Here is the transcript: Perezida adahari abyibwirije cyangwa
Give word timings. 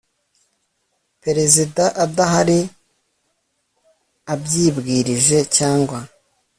Perezida 1.23 1.83
adahari 2.03 2.59
abyibwirije 4.33 5.37
cyangwa 5.55 5.99